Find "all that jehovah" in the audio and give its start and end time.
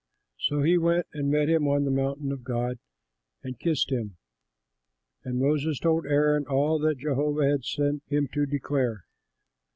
6.47-7.45